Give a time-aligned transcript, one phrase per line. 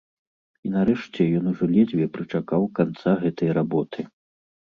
[0.67, 3.99] І нарэшце ён ужо ледзьве прычакаў канца гэтай работы.